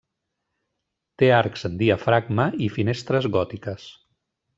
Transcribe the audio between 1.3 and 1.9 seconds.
arcs en